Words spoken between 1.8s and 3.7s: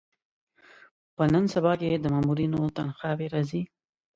کې د مامورینو تنخوا وې راځي.